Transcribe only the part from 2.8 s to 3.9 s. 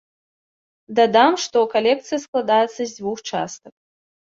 з дзвюх частак.